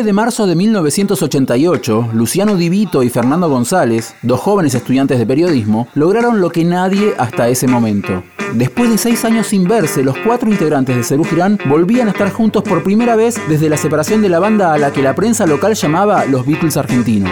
9 0.00 0.06
de 0.06 0.12
marzo 0.14 0.46
de 0.46 0.54
1988, 0.54 2.08
Luciano 2.14 2.56
Divito 2.56 3.02
y 3.02 3.10
Fernando 3.10 3.50
González, 3.50 4.14
dos 4.22 4.40
jóvenes 4.40 4.74
estudiantes 4.74 5.18
de 5.18 5.26
periodismo, 5.26 5.88
lograron 5.92 6.40
lo 6.40 6.48
que 6.48 6.64
nadie 6.64 7.12
hasta 7.18 7.50
ese 7.50 7.66
momento. 7.66 8.22
Después 8.54 8.88
de 8.88 8.96
seis 8.96 9.26
años 9.26 9.48
sin 9.48 9.64
verse, 9.64 10.02
los 10.02 10.16
cuatro 10.24 10.50
integrantes 10.50 10.96
de 10.96 11.04
Cerú 11.04 11.26
volvían 11.66 12.08
a 12.08 12.12
estar 12.12 12.32
juntos 12.32 12.62
por 12.62 12.82
primera 12.82 13.14
vez 13.14 13.38
desde 13.50 13.68
la 13.68 13.76
separación 13.76 14.22
de 14.22 14.30
la 14.30 14.38
banda 14.38 14.72
a 14.72 14.78
la 14.78 14.90
que 14.90 15.02
la 15.02 15.14
prensa 15.14 15.44
local 15.44 15.74
llamaba 15.74 16.24
los 16.24 16.46
Beatles 16.46 16.78
argentinos. 16.78 17.30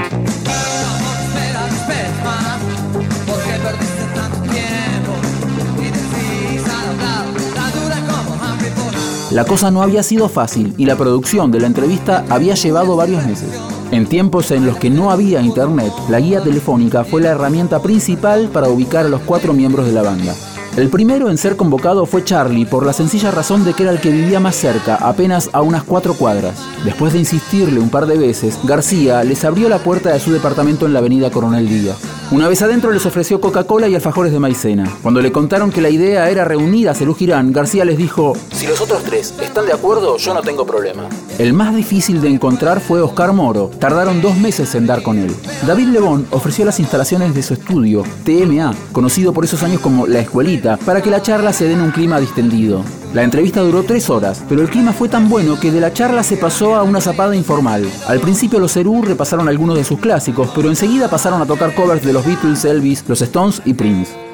La 9.30 9.44
cosa 9.44 9.70
no 9.70 9.82
había 9.82 10.02
sido 10.02 10.30
fácil 10.30 10.72
y 10.78 10.86
la 10.86 10.96
producción 10.96 11.50
de 11.50 11.60
la 11.60 11.66
entrevista 11.66 12.24
había 12.30 12.54
llevado 12.54 12.96
varios 12.96 13.26
meses. 13.26 13.50
En 13.90 14.06
tiempos 14.06 14.50
en 14.52 14.64
los 14.64 14.78
que 14.78 14.88
no 14.88 15.10
había 15.10 15.42
internet, 15.42 15.92
la 16.08 16.18
guía 16.18 16.40
telefónica 16.40 17.04
fue 17.04 17.20
la 17.20 17.30
herramienta 17.30 17.82
principal 17.82 18.48
para 18.48 18.70
ubicar 18.70 19.04
a 19.04 19.10
los 19.10 19.20
cuatro 19.20 19.52
miembros 19.52 19.84
de 19.84 19.92
la 19.92 20.02
banda. 20.02 20.34
El 20.78 20.88
primero 20.88 21.28
en 21.28 21.36
ser 21.36 21.56
convocado 21.56 22.06
fue 22.06 22.24
Charlie 22.24 22.64
por 22.64 22.86
la 22.86 22.94
sencilla 22.94 23.30
razón 23.30 23.66
de 23.66 23.74
que 23.74 23.82
era 23.82 23.92
el 23.92 24.00
que 24.00 24.10
vivía 24.10 24.40
más 24.40 24.56
cerca, 24.56 24.94
apenas 24.94 25.50
a 25.52 25.60
unas 25.60 25.82
cuatro 25.82 26.14
cuadras. 26.14 26.58
Después 26.84 27.12
de 27.12 27.18
insistirle 27.18 27.80
un 27.80 27.90
par 27.90 28.06
de 28.06 28.16
veces, 28.16 28.58
García 28.64 29.22
les 29.24 29.44
abrió 29.44 29.68
la 29.68 29.78
puerta 29.78 30.10
de 30.10 30.20
su 30.20 30.32
departamento 30.32 30.86
en 30.86 30.94
la 30.94 31.00
avenida 31.00 31.30
Coronel 31.30 31.68
Díaz. 31.68 31.98
Una 32.30 32.46
vez 32.46 32.60
adentro 32.60 32.92
les 32.92 33.06
ofreció 33.06 33.40
Coca-Cola 33.40 33.88
y 33.88 33.94
alfajores 33.94 34.32
de 34.32 34.38
maicena. 34.38 34.84
Cuando 35.02 35.22
le 35.22 35.32
contaron 35.32 35.70
que 35.70 35.80
la 35.80 35.88
idea 35.88 36.28
era 36.28 36.44
reunir 36.44 36.90
a 36.90 36.94
Cerú 36.94 37.14
Girán, 37.14 37.54
García 37.54 37.86
les 37.86 37.96
dijo, 37.96 38.34
si 38.52 38.66
los 38.66 38.82
otros 38.82 39.02
tres 39.02 39.32
están 39.40 39.64
de 39.64 39.72
acuerdo, 39.72 40.18
yo 40.18 40.34
no 40.34 40.42
tengo 40.42 40.66
problema. 40.66 41.08
El 41.38 41.54
más 41.54 41.74
difícil 41.74 42.20
de 42.20 42.28
encontrar 42.28 42.80
fue 42.80 43.00
Oscar 43.00 43.32
Moro. 43.32 43.70
Tardaron 43.78 44.20
dos 44.20 44.36
meses 44.36 44.74
en 44.74 44.86
dar 44.86 45.02
con 45.02 45.16
él. 45.16 45.34
David 45.66 45.88
Lebón 45.88 46.26
ofreció 46.30 46.66
las 46.66 46.78
instalaciones 46.80 47.34
de 47.34 47.42
su 47.42 47.54
estudio, 47.54 48.02
TMA, 48.24 48.74
conocido 48.92 49.32
por 49.32 49.44
esos 49.44 49.62
años 49.62 49.80
como 49.80 50.06
La 50.06 50.20
Escuelita, 50.20 50.76
para 50.76 51.00
que 51.00 51.10
la 51.10 51.22
charla 51.22 51.54
se 51.54 51.64
dé 51.64 51.72
en 51.72 51.80
un 51.80 51.92
clima 51.92 52.20
distendido. 52.20 52.84
La 53.14 53.22
entrevista 53.22 53.62
duró 53.62 53.84
tres 53.84 54.10
horas, 54.10 54.44
pero 54.50 54.60
el 54.60 54.68
clima 54.68 54.92
fue 54.92 55.08
tan 55.08 55.30
bueno 55.30 55.58
que 55.58 55.70
de 55.70 55.80
la 55.80 55.94
charla 55.94 56.22
se 56.22 56.36
pasó 56.36 56.74
a 56.74 56.82
una 56.82 57.00
zapada 57.00 57.34
informal. 57.34 57.90
Al 58.06 58.20
principio 58.20 58.58
los 58.58 58.74
Cerú 58.74 59.00
repasaron 59.00 59.48
algunos 59.48 59.78
de 59.78 59.84
sus 59.84 59.98
clásicos, 59.98 60.50
pero 60.54 60.68
enseguida 60.68 61.08
pasaron 61.08 61.40
a 61.40 61.46
tocar 61.46 61.74
covers 61.74 62.04
de 62.04 62.12
los 62.18 62.26
Beatles, 62.26 62.64
Elvis, 62.64 63.04
los 63.06 63.22
Stones 63.22 63.62
y 63.64 63.74
Prince. 63.74 64.27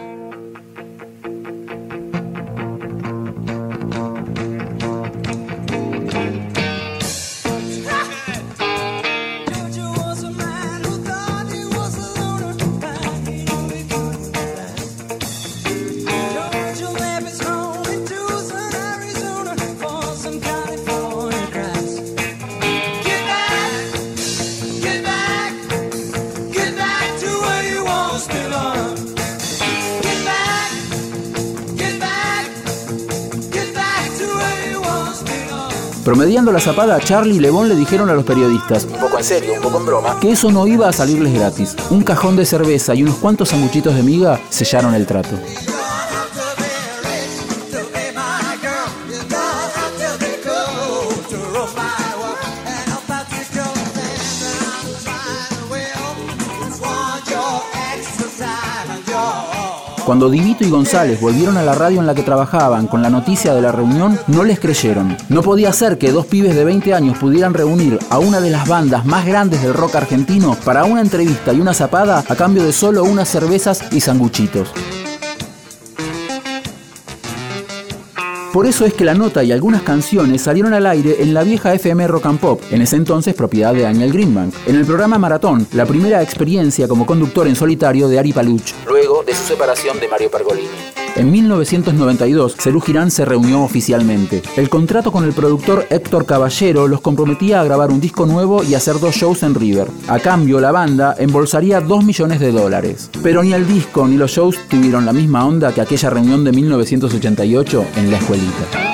Promediando 36.05 36.53
la 36.53 36.61
zapada, 36.61 37.01
Charlie 37.01 37.37
y 37.37 37.41
Lebón 37.41 37.67
le 37.67 37.75
dijeron 37.75 38.11
a 38.11 38.13
los 38.15 38.25
periodistas, 38.25 38.85
un 38.85 39.01
poco 39.01 39.17
en 39.17 39.25
serio, 39.25 39.55
un 39.55 39.63
poco 39.63 39.79
en 39.79 39.87
broma, 39.87 40.19
que 40.21 40.33
eso 40.33 40.51
no 40.53 40.67
iba 40.67 40.87
a 40.87 40.93
salirles 40.93 41.33
gratis. 41.33 41.75
Un 41.89 42.03
cajón 42.03 42.37
de 42.37 42.45
cerveza 42.45 42.95
y 42.95 43.03
unos 43.03 43.17
cuantos 43.17 43.49
sanguchitos 43.49 43.95
de 43.95 44.03
miga 44.03 44.39
sellaron 44.51 44.95
el 44.95 45.07
trato. 45.07 45.35
Cuando 60.05 60.29
Divito 60.29 60.65
y 60.65 60.71
González 60.71 61.19
volvieron 61.19 61.57
a 61.57 61.63
la 61.63 61.75
radio 61.75 61.99
en 61.99 62.07
la 62.07 62.15
que 62.15 62.23
trabajaban 62.23 62.87
con 62.87 63.01
la 63.01 63.09
noticia 63.09 63.55
de 63.55 63.63
la 63.63 63.73
reunión, 63.73 64.19
no 64.27 64.45
les 64.45 64.61
creyeron. 64.61 65.17
No 65.31 65.43
podía 65.43 65.73
ser 65.73 65.97
que 65.97 66.13
dos 66.13 66.27
pibes 66.27 66.55
de 66.55 66.65
20 66.65 66.93
años 66.93 67.17
pudieran 67.17 67.55
reunir 67.55 67.99
a 68.11 68.19
una 68.19 68.41
de 68.41 68.51
las 68.51 68.69
bandas 68.69 69.07
más 69.07 69.25
grandes 69.25 69.63
del 69.63 69.73
rock 69.73 69.95
argentino 69.97 70.57
para 70.63 70.85
una 70.85 71.01
entrevista 71.01 71.55
y 71.55 71.61
una 71.61 71.73
zapada 71.73 72.23
a 72.29 72.37
cambio 72.37 72.65
de 72.65 72.73
solo 72.73 73.03
unas 73.03 73.29
cervezas 73.31 73.83
y 73.93 74.01
sanguchitos. 74.01 74.69
Por 78.55 78.67
eso 78.67 78.85
es 78.87 78.95
que 78.95 79.05
la 79.05 79.15
nota 79.15 79.43
y 79.43 79.51
algunas 79.51 79.83
canciones 79.83 80.43
salieron 80.43 80.75
al 80.75 80.87
aire 80.87 81.21
en 81.21 81.35
la 81.35 81.43
vieja 81.43 81.75
FM 81.75 82.07
Rock 82.07 82.27
and 82.27 82.39
Pop, 82.39 82.63
en 82.71 82.83
ese 82.83 82.95
entonces 82.95 83.35
propiedad 83.35 83.75
de 83.75 83.83
Daniel 83.83 84.13
Greenbank, 84.13 84.55
en 84.69 84.77
el 84.77 84.87
programa 84.87 85.19
Maratón, 85.19 85.67
la 85.73 85.87
primera 85.87 86.23
experiencia 86.23 86.87
como 86.87 87.05
conductor 87.05 87.49
en 87.49 87.57
solitario 87.57 88.07
de 88.07 88.21
Ari 88.21 88.33
Paluch, 88.33 88.73
luego 88.87 89.25
de 89.25 89.35
su 89.35 89.43
separación 89.43 89.99
de 89.99 90.07
Mario 90.07 90.31
Pergolini. 90.31 91.04
En 91.17 91.31
1992, 91.31 92.57
Cerú 92.59 92.81
Girán 92.81 93.11
se 93.11 93.25
reunió 93.25 93.63
oficialmente. 93.63 94.43
El 94.57 94.69
contrato 94.69 95.13
con 95.13 95.25
el 95.25 95.33
productor 95.33 95.87
Héctor 95.89 96.27
Caballero 96.27 96.89
los 96.89 97.01
comprometía 97.01 97.61
a 97.61 97.65
grabar 97.65 97.93
un 97.93 98.01
disco 98.01 98.27
nuevo 98.27 98.65
y 98.65 98.75
hacer 98.75 98.99
dos 98.99 99.15
shows 99.15 99.45
en 99.45 99.55
River. 99.55 99.89
A 100.09 100.19
cambio, 100.19 100.61
la 100.61 100.73
banda 100.73 101.15
embolsaría 101.17 101.81
2 101.81 102.05
millones 102.05 102.41
de 102.41 102.51
dólares. 102.51 103.11
Pero 103.23 103.45
ni 103.45 103.53
el 103.53 103.67
disco 103.67 104.09
ni 104.09 104.17
los 104.17 104.33
shows 104.33 104.57
tuvieron 104.69 105.07
la 105.07 105.13
misma 105.13 105.47
onda 105.47 105.73
que 105.73 105.81
aquella 105.81 106.11
reunión 106.11 106.43
de 106.43 106.51
1988 106.51 107.85
en 107.97 108.11
la 108.11 108.19
escuelita. 108.19 108.94